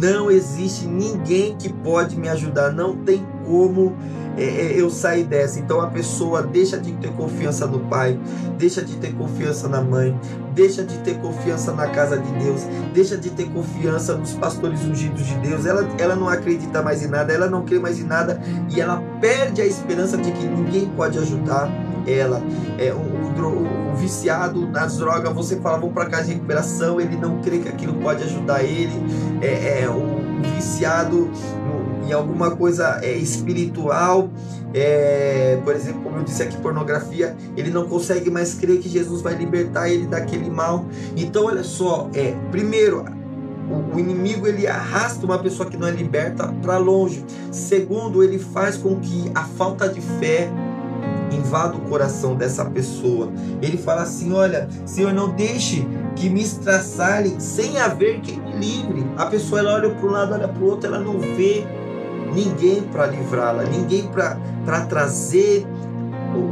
Não 0.00 0.30
existe 0.30 0.86
ninguém 0.86 1.56
que 1.56 1.72
pode 1.72 2.16
me 2.16 2.28
ajudar. 2.28 2.72
Não 2.72 2.96
tem 2.96 3.24
como 3.44 3.94
eu 4.36 4.90
sair 4.90 5.24
dessa. 5.24 5.58
Então 5.58 5.80
a 5.80 5.86
pessoa 5.86 6.42
deixa 6.42 6.78
de 6.78 6.92
ter 6.92 7.10
confiança 7.12 7.66
no 7.66 7.80
pai, 7.80 8.18
deixa 8.58 8.82
de 8.82 8.96
ter 8.96 9.12
confiança 9.14 9.68
na 9.68 9.80
mãe, 9.80 10.18
deixa 10.54 10.82
de 10.82 10.98
ter 10.98 11.18
confiança 11.18 11.72
na 11.72 11.88
casa 11.88 12.18
de 12.18 12.30
Deus, 12.32 12.66
deixa 12.92 13.16
de 13.16 13.30
ter 13.30 13.48
confiança 13.50 14.16
nos 14.16 14.32
pastores 14.34 14.84
ungidos 14.84 15.26
de 15.26 15.34
Deus. 15.38 15.66
Ela, 15.66 15.88
ela 15.98 16.16
não 16.16 16.28
acredita 16.28 16.82
mais 16.82 17.02
em 17.02 17.08
nada, 17.08 17.32
ela 17.32 17.48
não 17.48 17.64
crê 17.64 17.78
mais 17.78 17.98
em 17.98 18.04
nada 18.04 18.40
e 18.68 18.80
ela 18.80 19.02
perde 19.20 19.60
a 19.60 19.66
esperança 19.66 20.16
de 20.16 20.30
que 20.30 20.46
ninguém 20.46 20.88
pode 20.96 21.18
ajudar 21.18 21.70
ela. 22.06 22.42
É, 22.78 22.92
o, 22.92 23.20
viciado 24.00 24.66
nas 24.66 24.96
drogas, 24.96 25.32
você 25.32 25.56
fala, 25.56 25.78
vamos 25.78 25.94
para 25.94 26.06
casa 26.06 26.24
de 26.24 26.34
recuperação, 26.34 27.00
ele 27.00 27.16
não 27.16 27.40
crê 27.40 27.58
que 27.58 27.68
aquilo 27.68 27.94
pode 27.94 28.22
ajudar 28.24 28.64
ele. 28.64 28.92
É, 29.40 29.82
é 29.82 29.88
o 29.88 30.20
viciado 30.56 31.30
em 32.10 32.12
alguma 32.12 32.50
coisa 32.56 32.98
é, 33.02 33.12
espiritual, 33.12 34.28
é, 34.74 35.58
por 35.64 35.74
exemplo, 35.74 36.02
como 36.02 36.16
eu 36.16 36.24
disse 36.24 36.42
aqui, 36.42 36.56
pornografia, 36.56 37.36
ele 37.56 37.70
não 37.70 37.86
consegue 37.86 38.30
mais 38.30 38.54
crer 38.54 38.80
que 38.80 38.88
Jesus 38.88 39.22
vai 39.22 39.34
libertar 39.34 39.88
ele 39.88 40.06
daquele 40.06 40.50
mal. 40.50 40.84
Então, 41.16 41.44
olha 41.44 41.62
só, 41.62 42.10
é, 42.12 42.34
primeiro, 42.50 43.04
o, 43.94 43.98
inimigo 43.98 44.48
ele 44.48 44.66
arrasta 44.66 45.24
uma 45.24 45.38
pessoa 45.38 45.70
que 45.70 45.76
não 45.76 45.86
é 45.86 45.92
liberta 45.92 46.52
para 46.60 46.76
longe. 46.78 47.24
Segundo, 47.52 48.24
ele 48.24 48.38
faz 48.38 48.76
com 48.76 48.98
que 48.98 49.30
a 49.32 49.44
falta 49.44 49.88
de 49.88 50.00
fé 50.00 50.50
invada 51.30 51.76
o 51.76 51.80
coração 51.82 52.34
dessa 52.34 52.64
pessoa. 52.64 53.30
Ele 53.62 53.78
fala 53.78 54.02
assim: 54.02 54.32
Olha, 54.32 54.68
Senhor, 54.84 55.12
não 55.12 55.30
deixe 55.30 55.86
que 56.16 56.28
me 56.28 56.42
estraçalhem 56.42 57.38
sem 57.38 57.78
haver 57.78 58.20
quem 58.20 58.40
me 58.40 58.52
livre. 58.56 59.06
A 59.16 59.26
pessoa 59.26 59.60
ela 59.60 59.74
olha 59.74 59.90
para 59.90 60.08
um 60.08 60.10
lado, 60.10 60.34
olha 60.34 60.48
para 60.48 60.62
o 60.62 60.66
outro, 60.66 60.88
ela 60.88 60.98
não 60.98 61.20
vê 61.20 61.64
ninguém 62.32 62.82
para 62.82 63.06
livrá-la, 63.06 63.64
ninguém 63.64 64.08
para 64.08 64.80
trazer 64.86 65.66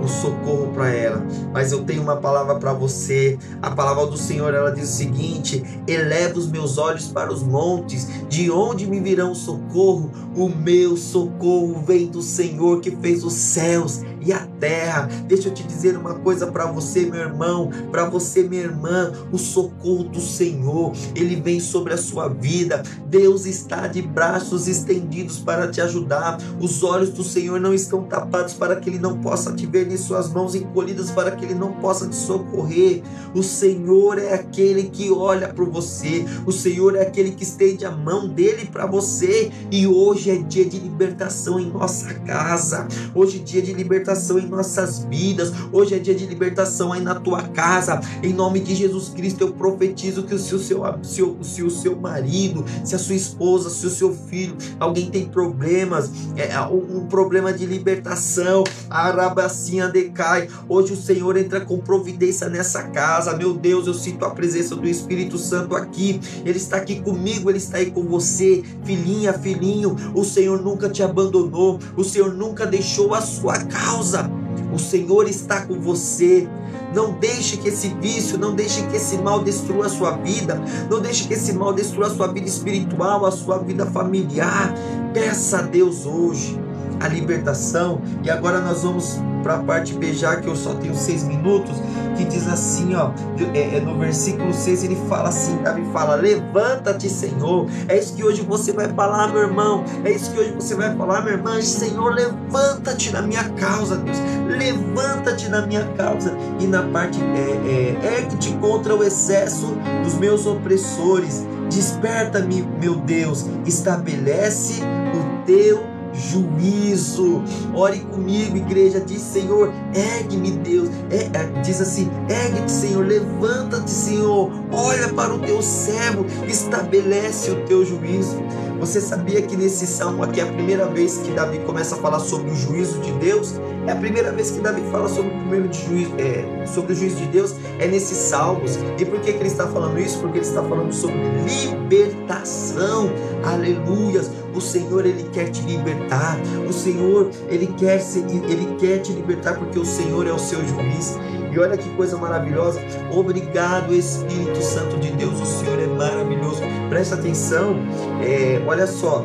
o 0.02 0.08
socorro 0.08 0.68
para 0.74 0.90
ela. 0.90 1.24
Mas 1.52 1.72
eu 1.72 1.84
tenho 1.84 2.02
uma 2.02 2.16
palavra 2.16 2.56
para 2.56 2.72
você. 2.72 3.38
A 3.62 3.70
palavra 3.70 4.06
do 4.06 4.16
Senhor 4.16 4.52
ela 4.52 4.70
diz 4.70 4.90
o 4.90 4.96
seguinte: 4.96 5.62
eleva 5.86 6.38
os 6.38 6.50
meus 6.50 6.78
olhos 6.78 7.08
para 7.08 7.32
os 7.32 7.42
montes, 7.42 8.08
de 8.28 8.50
onde 8.50 8.86
me 8.86 9.00
virão 9.00 9.34
socorro? 9.34 10.10
O 10.36 10.48
meu 10.48 10.96
socorro 10.96 11.82
vem 11.86 12.06
do 12.06 12.22
Senhor 12.22 12.80
que 12.80 12.90
fez 12.90 13.24
os 13.24 13.34
céus 13.34 14.02
e 14.20 14.32
a 14.32 14.46
terra. 14.60 15.08
Deixa 15.26 15.48
eu 15.48 15.54
te 15.54 15.62
dizer 15.62 15.96
uma 15.96 16.14
coisa 16.14 16.46
para 16.46 16.66
você, 16.66 17.06
meu 17.06 17.20
irmão, 17.20 17.70
para 17.90 18.08
você, 18.08 18.42
minha 18.42 18.62
irmã, 18.62 19.12
o 19.32 19.38
socorro 19.38 20.04
do 20.04 20.20
Senhor, 20.20 20.92
ele 21.14 21.36
vem 21.36 21.60
sobre 21.60 21.94
a 21.94 21.96
sua 21.96 22.28
vida. 22.28 22.82
Deus 23.06 23.46
está 23.46 23.86
de 23.86 24.02
braços 24.02 24.66
estendidos 24.68 25.38
para 25.38 25.68
te 25.68 25.80
ajudar. 25.80 26.38
Os 26.60 26.82
olhos 26.82 27.10
do 27.10 27.22
Senhor 27.22 27.60
não 27.60 27.72
estão 27.72 28.04
tapados 28.04 28.54
para 28.54 28.76
que 28.76 28.90
ele 28.90 28.98
não 28.98 29.18
possa 29.18 29.52
te 29.52 29.66
ver, 29.66 29.86
nem 29.86 29.96
suas 29.96 30.32
mãos 30.32 30.54
encolhidas 30.54 31.10
para 31.10 31.30
que 31.32 31.44
ele 31.44 31.54
não 31.54 31.72
possa 31.74 32.08
te 32.08 32.16
socorrer. 32.16 33.02
O 33.34 33.42
Senhor 33.42 34.18
é 34.18 34.34
aquele 34.34 34.84
que 34.84 35.10
olha 35.10 35.48
para 35.48 35.64
você. 35.64 36.24
O 36.46 36.52
Senhor 36.52 36.96
é 36.96 37.02
aquele 37.02 37.32
que 37.32 37.42
estende 37.42 37.84
a 37.84 37.90
mão 37.90 38.28
dele 38.28 38.66
para 38.66 38.86
você. 38.86 39.50
E 39.70 39.86
hoje 39.86 40.30
é 40.30 40.36
dia 40.36 40.64
de 40.64 40.78
libertação 40.78 41.58
em 41.58 41.70
nossa 41.70 42.12
casa. 42.14 42.86
Hoje 43.14 43.38
é 43.38 43.42
dia 43.42 43.62
de 43.62 43.72
libertação 43.72 44.07
libertação 44.08 44.38
em 44.38 44.46
nossas 44.46 45.04
vidas. 45.04 45.52
Hoje 45.70 45.94
é 45.94 45.98
dia 45.98 46.14
de 46.14 46.26
libertação 46.26 46.92
aí 46.92 47.00
na 47.00 47.14
tua 47.14 47.42
casa. 47.42 48.00
Em 48.22 48.32
nome 48.32 48.60
de 48.60 48.74
Jesus 48.74 49.10
Cristo, 49.10 49.42
eu 49.42 49.52
profetizo 49.52 50.22
que 50.22 50.38
se 50.38 50.54
o 50.54 50.58
seu, 50.58 50.82
se 51.02 51.22
o, 51.22 51.36
se 51.42 51.62
o 51.62 51.70
seu 51.70 51.94
marido, 51.94 52.64
se 52.84 52.94
a 52.94 52.98
sua 52.98 53.14
esposa, 53.14 53.68
se 53.68 53.86
o 53.86 53.90
seu 53.90 54.14
filho, 54.14 54.56
alguém 54.80 55.10
tem 55.10 55.26
problemas, 55.26 56.10
é, 56.36 56.52
é 56.52 56.60
um, 56.62 56.98
um 56.98 57.06
problema 57.06 57.52
de 57.52 57.66
libertação, 57.66 58.64
a 58.88 59.08
arabacinha 59.08 59.88
decai. 59.88 60.48
Hoje 60.68 60.94
o 60.94 60.96
Senhor 60.96 61.36
entra 61.36 61.60
com 61.60 61.78
providência 61.78 62.48
nessa 62.48 62.84
casa. 62.84 63.36
Meu 63.36 63.52
Deus, 63.52 63.86
eu 63.86 63.94
sinto 63.94 64.24
a 64.24 64.30
presença 64.30 64.74
do 64.74 64.88
Espírito 64.88 65.36
Santo 65.36 65.76
aqui. 65.76 66.18
Ele 66.46 66.56
está 66.56 66.78
aqui 66.78 67.00
comigo, 67.02 67.50
ele 67.50 67.58
está 67.58 67.76
aí 67.76 67.90
com 67.90 68.04
você, 68.04 68.62
filhinha, 68.84 69.34
filhinho. 69.34 69.94
O 70.14 70.24
Senhor 70.24 70.62
nunca 70.62 70.88
te 70.88 71.02
abandonou, 71.02 71.78
o 71.96 72.02
Senhor 72.02 72.32
nunca 72.32 72.64
deixou 72.66 73.14
a 73.14 73.20
sua 73.20 73.58
causa 73.64 73.97
causa. 73.98 74.30
O 74.72 74.78
Senhor 74.78 75.28
está 75.28 75.62
com 75.62 75.80
você. 75.80 76.48
Não 76.94 77.12
deixe 77.12 77.56
que 77.56 77.68
esse 77.68 77.88
vício, 78.00 78.38
não 78.38 78.54
deixe 78.54 78.82
que 78.86 78.96
esse 78.96 79.18
mal 79.18 79.42
destrua 79.42 79.86
a 79.86 79.88
sua 79.88 80.12
vida. 80.12 80.62
Não 80.88 81.00
deixe 81.00 81.26
que 81.26 81.34
esse 81.34 81.52
mal 81.52 81.72
destrua 81.72 82.06
a 82.06 82.10
sua 82.10 82.28
vida 82.28 82.46
espiritual, 82.46 83.26
a 83.26 83.30
sua 83.30 83.58
vida 83.58 83.86
familiar. 83.86 84.72
Peça 85.12 85.58
a 85.58 85.62
Deus 85.62 86.06
hoje 86.06 86.67
a 87.00 87.08
libertação. 87.08 88.00
E 88.22 88.30
agora 88.30 88.60
nós 88.60 88.82
vamos 88.82 89.20
para 89.42 89.54
a 89.54 89.58
parte 89.58 89.94
B, 89.94 90.12
já 90.12 90.36
que 90.36 90.46
eu 90.46 90.56
só 90.56 90.74
tenho 90.74 90.94
seis 90.94 91.22
minutos, 91.22 91.76
que 92.16 92.24
diz 92.24 92.46
assim, 92.48 92.94
ó, 92.94 93.12
é, 93.54 93.76
é, 93.76 93.80
no 93.80 93.96
versículo 93.98 94.52
6 94.52 94.84
ele 94.84 94.96
fala 95.08 95.28
assim, 95.28 95.56
Davi 95.62 95.82
fala, 95.92 96.16
levanta-te 96.16 97.08
Senhor, 97.08 97.66
é 97.88 97.98
isso 97.98 98.14
que 98.14 98.24
hoje 98.24 98.42
você 98.42 98.72
vai 98.72 98.88
falar 98.88 99.28
meu 99.28 99.42
irmão, 99.42 99.84
é 100.04 100.10
isso 100.10 100.32
que 100.32 100.40
hoje 100.40 100.52
você 100.52 100.74
vai 100.74 100.94
falar 100.96 101.22
minha 101.22 101.34
irmã, 101.34 101.62
Senhor 101.62 102.12
levanta-te 102.12 103.12
na 103.12 103.22
minha 103.22 103.44
causa 103.50 103.96
Deus, 103.96 104.18
levanta-te 104.48 105.48
na 105.48 105.64
minha 105.66 105.84
causa, 105.96 106.36
e 106.58 106.66
na 106.66 106.82
parte 106.82 107.20
é, 107.20 108.04
é, 108.04 108.16
ergue-te 108.18 108.52
contra 108.54 108.94
o 108.94 109.04
excesso 109.04 109.76
dos 110.02 110.14
meus 110.14 110.46
opressores, 110.46 111.46
desperta-me 111.70 112.62
meu 112.80 112.96
Deus, 112.96 113.46
estabelece 113.64 114.82
o 114.82 115.44
teu 115.44 115.97
juízo. 116.18 117.42
Ore 117.74 118.00
comigo, 118.00 118.56
igreja. 118.56 119.00
Diz, 119.00 119.22
Senhor, 119.22 119.72
ergue-me, 119.94 120.50
Deus. 120.50 120.88
É, 121.10 121.30
é, 121.38 121.60
diz 121.62 121.80
assim: 121.80 122.10
ergue-te, 122.28 122.70
Senhor. 122.70 123.06
Levanta-te, 123.06 123.90
Senhor. 123.90 124.50
Olha 124.72 125.08
para 125.08 125.34
o 125.34 125.38
teu 125.38 125.62
servo. 125.62 126.26
Estabelece 126.46 127.50
o 127.50 127.64
teu 127.64 127.84
juízo. 127.84 128.36
Você 128.80 129.00
sabia 129.00 129.42
que 129.42 129.56
nesse 129.56 129.86
salmo 129.86 130.22
aqui 130.22 130.40
é 130.40 130.44
a 130.44 130.52
primeira 130.52 130.86
vez 130.86 131.18
que 131.18 131.32
Davi 131.32 131.58
começa 131.60 131.96
a 131.96 131.98
falar 131.98 132.20
sobre 132.20 132.50
o 132.50 132.54
juízo 132.54 133.00
de 133.00 133.12
Deus? 133.12 133.54
É 133.86 133.92
a 133.92 133.96
primeira 133.96 134.32
vez 134.32 134.50
que 134.50 134.60
Davi 134.60 134.82
fala 134.90 135.08
sobre 135.08 135.34
o 135.34 135.38
primeiro 135.38 135.72
juízo, 135.72 136.12
é, 136.18 136.66
sobre 136.66 136.92
o 136.92 136.96
juízo 136.96 137.16
de 137.16 137.26
Deus, 137.26 137.54
é 137.78 137.86
nesses 137.86 138.16
salmos. 138.16 138.78
E 138.98 139.04
por 139.04 139.20
que, 139.20 139.32
que 139.32 139.38
ele 139.38 139.48
está 139.48 139.66
falando 139.66 139.98
isso? 139.98 140.18
Porque 140.20 140.38
ele 140.38 140.46
está 140.46 140.62
falando 140.62 140.92
sobre 140.92 141.18
libertação. 141.18 143.10
Aleluias. 143.44 144.30
O 144.54 144.60
Senhor 144.60 145.06
ele 145.06 145.28
quer 145.32 145.50
te 145.50 145.62
libertar. 145.62 146.36
O 146.68 146.72
Senhor 146.72 147.30
ele 147.48 147.66
quer 147.78 148.02
ele 148.48 148.76
quer 148.78 148.98
te 148.98 149.12
libertar 149.12 149.56
porque 149.58 149.78
o 149.78 149.84
Senhor 149.84 150.26
é 150.26 150.32
o 150.32 150.38
seu 150.38 150.58
juiz. 150.66 151.16
E 151.52 151.58
olha 151.58 151.76
que 151.76 151.88
coisa 151.90 152.16
maravilhosa. 152.18 152.80
Obrigado, 153.10 153.94
Espírito 153.94 154.62
Santo 154.62 154.98
de 154.98 155.10
Deus. 155.12 155.40
O 155.40 155.46
Senhor 155.46 155.78
é 155.78 155.86
maravilhoso. 155.86 156.60
Presta 156.88 157.14
atenção. 157.14 157.76
É, 158.22 158.62
olha 158.66 158.86
só. 158.86 159.24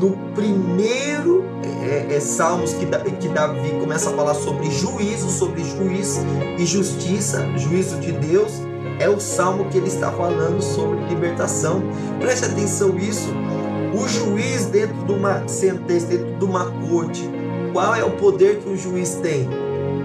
No 0.00 0.12
primeiro 0.34 1.44
é, 1.82 2.14
é, 2.14 2.20
Salmos 2.20 2.72
que, 2.74 2.86
que 2.86 3.28
Davi 3.28 3.70
começa 3.80 4.10
a 4.10 4.12
falar 4.12 4.34
sobre 4.34 4.70
juízo, 4.70 5.28
sobre 5.28 5.64
juiz 5.64 6.20
e 6.56 6.64
justiça, 6.64 7.44
juízo 7.56 7.98
de 7.98 8.12
Deus, 8.12 8.52
é 9.00 9.08
o 9.08 9.18
salmo 9.18 9.68
que 9.68 9.78
ele 9.78 9.88
está 9.88 10.12
falando 10.12 10.62
sobre 10.62 11.00
libertação. 11.06 11.82
Preste 12.20 12.44
atenção 12.44 12.90
nisso. 12.90 13.28
O 13.92 14.06
juiz 14.06 14.66
dentro 14.66 15.04
de 15.04 15.12
uma 15.12 15.46
sentença, 15.48 16.06
dentro 16.06 16.38
de 16.38 16.44
uma 16.44 16.70
corte, 16.88 17.28
qual 17.72 17.94
é 17.94 18.04
o 18.04 18.10
poder 18.12 18.58
que 18.58 18.68
o 18.68 18.76
juiz 18.76 19.14
tem? 19.16 19.48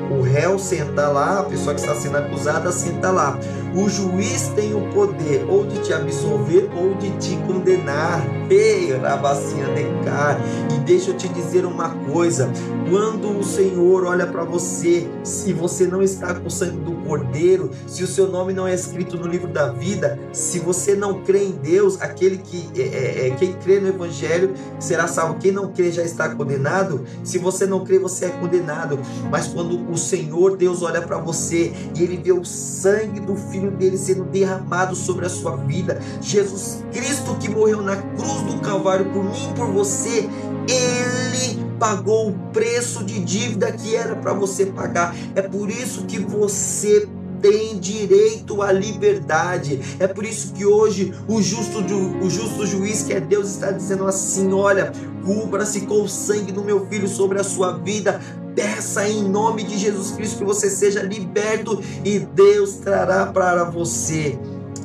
O 0.09 0.21
réu 0.21 0.57
senta 0.57 1.07
lá, 1.07 1.39
a 1.39 1.43
pessoa 1.43 1.73
que 1.73 1.81
está 1.81 1.95
sendo 1.95 2.17
acusada 2.17 2.71
senta 2.71 3.12
lá. 3.12 3.38
O 3.75 3.89
juiz 3.89 4.49
tem 4.49 4.75
o 4.75 4.81
poder 4.93 5.45
ou 5.49 5.65
de 5.65 5.79
te 5.79 5.91
absolver 5.93 6.69
ou 6.75 6.93
de 6.95 7.09
te 7.17 7.35
condenar. 7.47 8.23
Ei, 8.47 8.95
rabacinha 8.95 9.65
de 9.73 9.83
cá. 10.05 10.37
E 10.75 10.79
deixa 10.81 11.09
eu 11.09 11.17
te 11.17 11.27
dizer 11.29 11.65
uma 11.65 11.89
coisa: 12.11 12.51
quando 12.87 13.35
o 13.39 13.43
Senhor 13.43 14.05
olha 14.05 14.27
para 14.27 14.43
você, 14.43 15.07
se 15.23 15.53
você 15.53 15.87
não 15.87 16.03
está 16.03 16.35
com 16.35 16.47
o 16.47 16.51
sangue 16.51 16.77
do 16.77 16.93
Cordeiro, 17.03 17.71
se 17.87 18.03
o 18.03 18.07
seu 18.07 18.29
nome 18.29 18.53
não 18.53 18.67
é 18.67 18.75
escrito 18.75 19.17
no 19.17 19.27
livro 19.27 19.47
da 19.47 19.69
vida, 19.69 20.19
se 20.31 20.59
você 20.59 20.95
não 20.95 21.23
crê 21.23 21.45
em 21.45 21.51
Deus, 21.51 21.99
aquele 21.99 22.37
que 22.37 22.69
é, 22.79 22.81
é, 22.81 23.27
é 23.27 23.31
quem 23.31 23.53
crê 23.53 23.79
no 23.79 23.87
Evangelho 23.87 24.53
será 24.79 25.07
salvo. 25.07 25.39
Quem 25.39 25.51
não 25.51 25.71
crê 25.71 25.91
já 25.91 26.03
está 26.03 26.29
condenado. 26.29 27.03
Se 27.23 27.39
você 27.39 27.65
não 27.65 27.83
crê, 27.83 27.97
você 27.97 28.25
é 28.25 28.29
condenado. 28.29 28.99
Mas 29.31 29.47
quando 29.47 29.91
o 29.91 29.97
Senhor 29.97 30.57
Deus 30.57 30.83
olha 30.83 31.01
para 31.01 31.17
você 31.17 31.73
e 31.97 32.03
ele 32.03 32.17
vê 32.17 32.31
o 32.31 32.45
sangue 32.45 33.19
do 33.19 33.35
Filho 33.35 33.62
dele 33.72 33.98
sendo 33.98 34.24
derramado 34.25 34.96
sobre 34.96 35.25
a 35.25 35.29
sua 35.29 35.55
vida, 35.58 36.00
Jesus 36.22 36.84
Cristo 36.91 37.36
que 37.36 37.50
morreu 37.50 37.82
na 37.82 37.96
cruz 37.96 38.41
do 38.43 38.60
Calvário 38.60 39.05
por 39.12 39.24
mim 39.24 39.50
e 39.51 39.53
por 39.55 39.67
você, 39.67 40.29
ele 40.67 41.63
pagou 41.79 42.29
o 42.29 42.34
preço 42.51 43.03
de 43.03 43.20
dívida 43.20 43.72
que 43.72 43.96
era 43.96 44.15
para 44.15 44.34
você 44.34 44.67
pagar. 44.67 45.15
É 45.36 45.41
por 45.41 45.70
isso 45.70 46.05
que 46.05 46.20
você 46.20 47.08
tem 47.41 47.77
direito 47.77 48.62
à 48.62 48.72
liberdade. 48.72 49.82
É 50.00 50.08
por 50.08 50.24
isso 50.24 50.53
que 50.53 50.65
hoje 50.65 51.13
o 51.27 51.41
justo, 51.41 51.79
o 51.79 52.29
justo 52.29 52.65
juiz, 52.65 53.03
que 53.03 53.13
é 53.13 53.20
Deus, 53.20 53.50
está 53.50 53.70
dizendo 53.70 54.05
assim: 54.08 54.53
olha, 54.53 54.93
cubra-se 55.25 55.82
com 55.82 56.03
o 56.03 56.08
sangue 56.08 56.53
do 56.53 56.63
meu 56.63 56.88
filho 56.88 57.08
sobre 57.08 57.39
a 57.39 57.43
sua 57.43 57.74
vida. 57.74 58.22
Peça 58.55 59.07
em 59.07 59.24
nome 59.24 59.63
de 59.63 59.77
Jesus 59.77 60.12
Cristo 60.12 60.39
que 60.39 60.43
você 60.43 60.69
seja 60.69 61.01
liberto 61.01 61.81
e 62.03 62.19
Deus 62.19 62.75
trará 62.75 63.25
para 63.25 63.63
você 63.63 64.38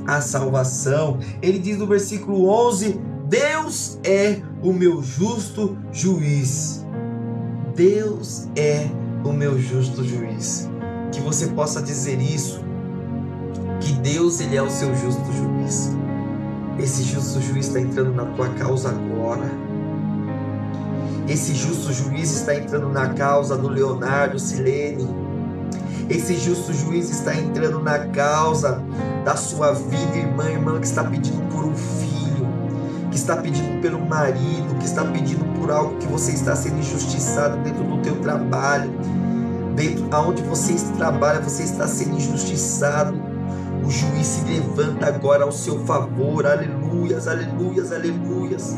a 0.07 0.21
salvação. 0.21 1.19
Ele 1.43 1.59
diz 1.59 1.77
no 1.79 1.87
versículo 1.87 2.49
11: 2.49 2.99
Deus 3.29 3.99
é 4.03 4.41
o 4.63 4.73
meu 4.73 5.03
justo 5.03 5.77
juiz. 5.93 6.85
Deus 7.75 8.49
é 8.57 8.89
o 9.25 9.33
meu 9.33 9.59
justo 9.59 10.03
juiz. 10.03 10.69
Que 11.13 11.21
você 11.21 11.49
possa 11.49 11.83
dizer 11.83 12.21
isso, 12.21 12.61
que 13.81 13.93
Deus 13.93 14.41
ele 14.41 14.57
é 14.57 14.63
o 14.63 14.71
seu 14.71 14.95
justo 14.97 15.25
juiz. 15.33 15.91
Esse 16.79 17.03
justo 17.03 17.41
juiz 17.41 17.67
está 17.67 17.81
entrando 17.81 18.15
na 18.15 18.25
tua 18.25 18.49
causa 18.51 18.91
agora. 18.91 19.68
Esse 21.29 21.55
justo 21.55 21.93
juiz 21.93 22.33
está 22.33 22.55
entrando 22.55 22.89
na 22.89 23.11
causa 23.11 23.57
do 23.57 23.69
Leonardo 23.69 24.39
Silene. 24.39 25.07
Esse 26.09 26.37
justo 26.37 26.73
juiz 26.73 27.11
está 27.11 27.35
entrando 27.35 27.81
na 27.81 27.99
causa 27.99 28.83
da 29.27 29.37
sua 29.37 29.73
vida, 29.73 30.17
irmã, 30.17 30.51
irmã 30.51 30.81
que 30.81 30.87
está 30.87 31.05
pedindo 31.05 31.43
por 31.53 31.67
um 31.67 31.75
filho 31.77 32.19
que 33.11 33.17
está 33.17 33.37
pedindo 33.37 33.81
pelo 33.83 34.01
marido, 34.01 34.75
que 34.79 34.87
está 34.87 35.05
pedindo 35.05 35.45
por 35.59 35.71
algo 35.71 35.97
que 35.99 36.07
você 36.07 36.33
está 36.33 36.57
sendo 36.57 36.79
injustiçado 36.79 37.59
dentro 37.59 37.85
do 37.85 37.99
teu 37.99 38.17
trabalho, 38.17 38.91
dentro 39.75 40.09
aonde 40.11 40.43
você 40.43 40.75
trabalha, 40.97 41.41
você 41.41 41.63
está 41.63 41.87
sendo 41.87 42.17
injustiçado. 42.17 43.15
O 43.85 43.91
juiz 43.91 44.27
se 44.27 44.45
levanta 44.45 45.07
agora 45.07 45.45
ao 45.45 45.53
seu 45.53 45.85
favor. 45.85 46.47
Aleluias, 46.47 47.29
aleluias, 47.29 47.93
aleluias. 47.93 48.77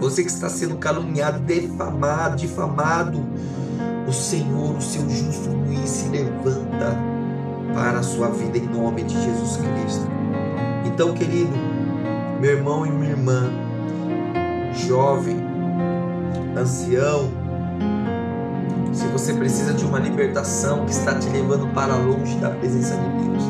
Você 0.00 0.22
que 0.22 0.30
está 0.30 0.48
sendo 0.48 0.76
caluniado, 0.76 1.38
defamado, 1.40 2.36
difamado, 2.36 3.24
o 4.06 4.12
Senhor, 4.12 4.76
o 4.76 4.82
seu 4.82 5.08
justo 5.08 5.50
juiz 5.72 5.88
se 5.88 6.08
levanta 6.08 6.96
para 7.74 7.98
a 7.98 8.02
sua 8.02 8.28
vida 8.28 8.58
em 8.58 8.66
nome 8.66 9.02
de 9.02 9.14
Jesus 9.14 9.56
Cristo. 9.56 10.06
Então, 10.84 11.14
querido, 11.14 11.52
meu 12.40 12.50
irmão 12.50 12.86
e 12.86 12.90
minha 12.90 13.10
irmã, 13.10 13.50
jovem, 14.86 15.36
ancião, 16.56 17.30
se 18.92 19.06
você 19.06 19.32
precisa 19.32 19.72
de 19.72 19.84
uma 19.84 19.98
libertação 19.98 20.84
que 20.84 20.92
está 20.92 21.14
te 21.14 21.28
levando 21.30 21.72
para 21.72 21.96
longe 21.96 22.36
da 22.36 22.50
presença 22.50 22.94
de 22.94 23.24
Deus, 23.24 23.42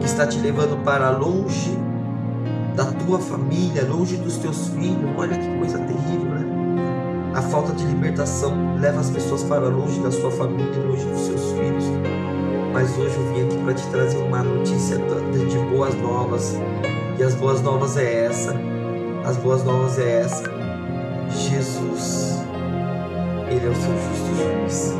que 0.00 0.06
está 0.06 0.26
te 0.26 0.38
levando 0.38 0.82
para 0.82 1.10
longe 1.10 1.76
da 2.74 2.86
tua 2.86 3.18
família, 3.18 3.84
longe 3.84 4.16
dos 4.16 4.36
teus 4.36 4.68
filhos, 4.68 5.10
olha 5.16 5.38
que 5.38 5.58
coisa 5.58 5.78
terrível, 5.78 6.30
né? 6.30 6.44
A 7.34 7.42
falta 7.42 7.72
de 7.72 7.84
libertação 7.84 8.76
leva 8.78 9.00
as 9.00 9.10
pessoas 9.10 9.42
para 9.44 9.68
longe 9.68 10.00
da 10.00 10.10
sua 10.10 10.30
família, 10.30 10.80
longe 10.86 11.04
dos 11.04 11.20
seus 11.20 11.52
filhos. 11.52 11.84
Mas 12.72 12.96
hoje 12.98 13.16
eu 13.16 13.32
vim 13.32 13.46
aqui 13.46 13.58
para 13.64 13.74
te 13.74 13.86
trazer 13.88 14.18
uma 14.18 14.42
notícia 14.42 14.98
de 14.98 15.58
boas 15.70 15.94
novas, 15.96 16.56
e 17.18 17.22
as 17.22 17.34
boas 17.34 17.62
novas 17.62 17.96
é 17.96 18.24
essa. 18.24 18.54
As 19.24 19.36
boas 19.36 19.64
novas 19.64 19.98
é 19.98 20.20
essa. 20.20 20.42
Jesus, 21.30 22.42
Ele 23.48 23.66
é 23.66 23.70
o 23.70 23.74
seu 23.74 23.92
justo 23.92 24.34
juiz. 24.36 24.94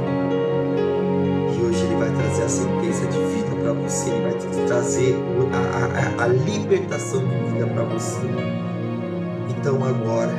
E 1.56 1.62
hoje 1.62 1.84
Ele 1.84 1.96
vai 1.96 2.10
trazer 2.10 2.44
a 2.44 2.48
sentença 2.48 3.06
de 3.06 3.33
para 3.64 3.72
você. 3.72 4.10
Ele 4.10 4.22
vai 4.22 4.66
trazer 4.66 5.16
a, 5.52 6.22
a, 6.22 6.24
a 6.24 6.26
libertação 6.28 7.26
de 7.26 7.34
vida 7.50 7.66
para 7.66 7.84
você. 7.84 8.20
Então 9.48 9.82
agora, 9.82 10.32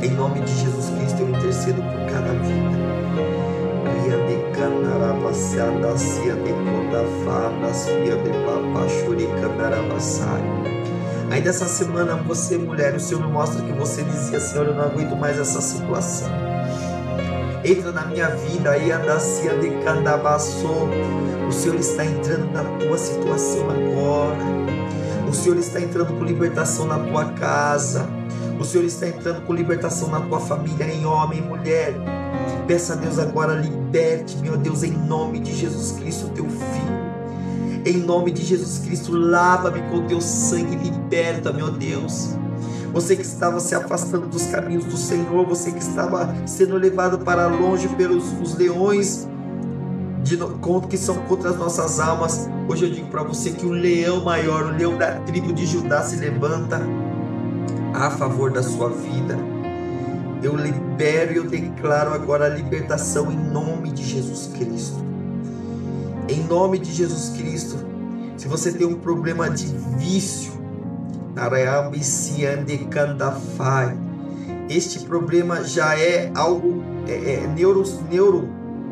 em 0.00 0.10
nome 0.10 0.40
de 0.40 0.54
Jesus 0.54 0.90
Cristo, 0.90 1.20
eu 1.20 1.30
intercedo 1.30 1.82
por 1.82 2.12
cada 2.12 2.32
vida. 2.34 2.78
Ainda 11.30 11.50
essa 11.50 11.66
semana, 11.66 12.16
você, 12.16 12.56
mulher, 12.56 12.94
o 12.94 13.00
Senhor 13.00 13.20
me 13.24 13.30
mostra 13.30 13.62
que 13.62 13.72
você 13.72 14.02
dizia: 14.02 14.40
Senhor, 14.40 14.68
eu 14.68 14.74
não 14.74 14.84
aguento 14.84 15.14
mais 15.14 15.38
essa 15.38 15.60
situação. 15.60 16.47
Entra 17.68 17.92
na 17.92 18.06
minha 18.06 18.28
vida, 18.28 18.70
aí 18.70 18.90
andacia 18.90 19.58
de 19.58 19.68
candabaçô. 19.84 20.88
O 21.46 21.52
Senhor 21.52 21.76
está 21.76 22.02
entrando 22.02 22.50
na 22.50 22.64
tua 22.64 22.96
situação 22.96 23.68
agora. 23.68 24.38
O 25.28 25.34
Senhor 25.34 25.58
está 25.58 25.78
entrando 25.78 26.18
com 26.18 26.24
libertação 26.24 26.86
na 26.86 26.98
tua 26.98 27.26
casa. 27.32 28.08
O 28.58 28.64
Senhor 28.64 28.86
está 28.86 29.06
entrando 29.06 29.42
com 29.42 29.52
libertação 29.52 30.08
na 30.08 30.18
tua 30.18 30.40
família, 30.40 30.86
em 30.86 31.04
homem 31.04 31.40
e 31.40 31.42
mulher. 31.42 31.94
Peça 32.66 32.94
a 32.94 32.96
Deus 32.96 33.18
agora, 33.18 33.52
liberte, 33.52 34.38
meu 34.38 34.56
Deus, 34.56 34.82
em 34.82 34.92
nome 34.92 35.38
de 35.38 35.54
Jesus 35.54 35.92
Cristo, 35.92 36.30
teu 36.30 36.46
filho. 36.48 37.84
Em 37.84 37.98
nome 37.98 38.30
de 38.30 38.46
Jesus 38.46 38.78
Cristo, 38.78 39.14
lava-me 39.14 39.82
com 39.90 40.06
teu 40.06 40.22
sangue, 40.22 40.74
liberta, 40.74 41.52
meu 41.52 41.70
Deus. 41.70 42.34
Você 42.92 43.14
que 43.16 43.22
estava 43.22 43.60
se 43.60 43.74
afastando 43.74 44.26
dos 44.26 44.46
caminhos 44.46 44.84
do 44.84 44.96
Senhor, 44.96 45.46
você 45.46 45.70
que 45.70 45.78
estava 45.78 46.34
sendo 46.46 46.76
levado 46.76 47.18
para 47.18 47.46
longe 47.46 47.88
pelos 47.88 48.32
os 48.40 48.54
leões 48.54 49.28
de, 50.22 50.38
que 50.88 50.96
são 50.96 51.16
contra 51.26 51.50
as 51.50 51.56
nossas 51.56 52.00
almas. 52.00 52.48
Hoje 52.68 52.86
eu 52.86 52.90
digo 52.90 53.08
para 53.08 53.22
você 53.22 53.50
que 53.50 53.66
o 53.66 53.70
leão 53.70 54.24
maior, 54.24 54.66
o 54.66 54.76
leão 54.76 54.96
da 54.96 55.20
tribo 55.20 55.52
de 55.52 55.66
Judá 55.66 56.02
se 56.02 56.16
levanta 56.16 56.80
a 57.94 58.10
favor 58.10 58.50
da 58.50 58.62
sua 58.62 58.90
vida. 58.90 59.38
Eu 60.42 60.54
libero 60.54 61.32
e 61.32 61.36
eu 61.36 61.44
declaro 61.44 62.12
agora 62.12 62.46
a 62.46 62.48
libertação 62.48 63.30
em 63.32 63.36
nome 63.36 63.90
de 63.90 64.04
Jesus 64.04 64.50
Cristo. 64.56 64.98
Em 66.28 66.42
nome 66.44 66.78
de 66.78 66.92
Jesus 66.92 67.30
Cristo. 67.36 67.76
Se 68.36 68.46
você 68.46 68.72
tem 68.72 68.86
um 68.86 68.94
problema 68.94 69.50
de 69.50 69.66
vício, 69.96 70.52
este 74.68 75.00
problema 75.00 75.64
já 75.64 75.98
é 75.98 76.30
algo 76.34 76.82
é, 77.06 77.34
é, 77.34 77.46
neuro, 77.46 77.82
neuro, 78.10 78.48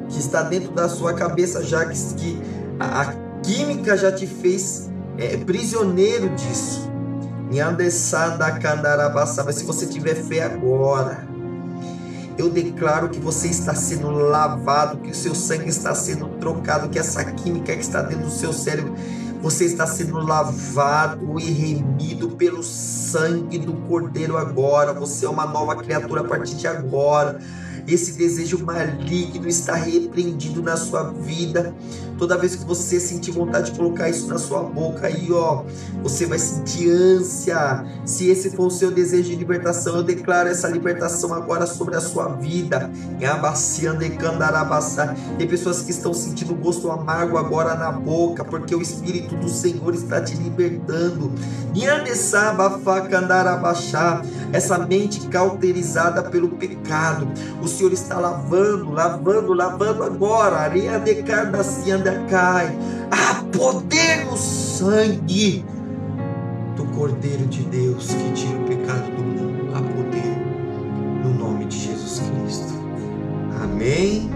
que 0.08 0.18
está 0.18 0.42
dentro 0.42 0.72
da 0.72 0.88
sua 0.88 1.12
cabeça 1.12 1.62
já 1.62 1.84
que, 1.84 1.98
que 2.14 2.40
a, 2.78 3.02
a 3.02 3.14
química 3.42 3.96
já 3.96 4.10
te 4.10 4.26
fez 4.26 4.90
é, 5.18 5.36
prisioneiro 5.38 6.28
disso. 6.30 6.90
Se 9.52 9.64
você 9.64 9.86
tiver 9.86 10.14
fé 10.14 10.42
agora, 10.42 11.26
eu 12.38 12.50
declaro 12.50 13.08
que 13.08 13.18
você 13.18 13.48
está 13.48 13.74
sendo 13.74 14.10
lavado, 14.10 14.98
que 14.98 15.10
o 15.10 15.14
seu 15.14 15.34
sangue 15.34 15.68
está 15.68 15.94
sendo 15.94 16.28
trocado, 16.40 16.88
que 16.88 16.98
essa 16.98 17.24
química 17.24 17.74
que 17.74 17.82
está 17.82 18.02
dentro 18.02 18.24
do 18.24 18.30
seu 18.30 18.52
cérebro, 18.52 18.94
você 19.46 19.64
está 19.64 19.86
sendo 19.86 20.18
lavado 20.18 21.38
e 21.38 21.44
remido 21.44 22.30
pelo 22.30 22.64
sangue 22.64 23.58
do 23.58 23.74
Cordeiro 23.74 24.36
agora. 24.36 24.92
Você 24.92 25.24
é 25.24 25.28
uma 25.28 25.46
nova 25.46 25.76
criatura 25.76 26.22
a 26.22 26.24
partir 26.24 26.56
de 26.56 26.66
agora. 26.66 27.38
Esse 27.86 28.14
desejo 28.14 28.64
maligno 28.64 29.46
está 29.46 29.76
repreendido 29.76 30.60
na 30.60 30.76
sua 30.76 31.12
vida. 31.12 31.72
Toda 32.18 32.36
vez 32.38 32.56
que 32.56 32.64
você 32.64 32.98
sentir 32.98 33.30
vontade 33.30 33.70
de 33.70 33.78
colocar 33.78 34.08
isso 34.08 34.26
na 34.26 34.38
sua 34.38 34.62
boca 34.62 35.06
aí, 35.06 35.30
ó, 35.30 35.64
você 36.02 36.26
vai 36.26 36.38
sentir 36.38 36.90
ânsia. 36.90 37.84
Se 38.04 38.28
esse 38.28 38.50
for 38.50 38.66
o 38.66 38.70
seu 38.70 38.90
desejo 38.90 39.30
de 39.30 39.36
libertação, 39.36 39.96
eu 39.96 40.02
declaro 40.02 40.48
essa 40.48 40.68
libertação 40.68 41.34
agora 41.34 41.66
sobre 41.66 41.96
a 41.96 42.00
sua 42.00 42.28
vida. 42.28 42.90
Tem 45.38 45.48
pessoas 45.48 45.82
que 45.82 45.90
estão 45.90 46.14
sentindo 46.14 46.54
gosto 46.54 46.90
amargo 46.90 47.36
agora 47.36 47.74
na 47.74 47.92
boca, 47.92 48.44
porque 48.44 48.74
o 48.74 48.80
Espírito 48.80 49.34
do 49.36 49.48
Senhor 49.48 49.94
está 49.94 50.20
te 50.20 50.34
libertando. 50.36 51.32
Essa 54.52 54.78
mente 54.78 55.28
cauterizada 55.28 56.22
pelo 56.22 56.48
pecado. 56.50 57.28
O 57.62 57.68
Senhor 57.68 57.92
está 57.92 58.18
lavando, 58.18 58.90
lavando, 58.90 59.52
lavando 59.52 60.02
agora. 60.02 60.56
Areia 60.56 60.98
de 60.98 61.16
cada 61.22 61.62
cai. 62.28 62.76
Há 63.10 63.42
poder 63.56 64.24
no 64.26 64.36
sangue 64.36 65.64
do 66.76 66.84
Cordeiro 66.86 67.46
de 67.46 67.62
Deus 67.64 68.08
que 68.08 68.32
tira 68.32 68.58
o 68.58 68.64
pecado 68.64 69.10
do 69.16 69.22
mundo. 69.22 69.74
Há 69.74 69.80
poder 69.80 70.36
no 71.24 71.34
nome 71.34 71.64
de 71.66 71.78
Jesus 71.78 72.20
Cristo. 72.20 72.74
Amém 73.62 74.35